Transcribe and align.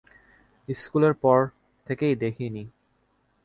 স্কুলের 0.67 1.13
পর 1.13 1.39
থেকেই 1.87 2.15
দেখিনি। 2.15 2.63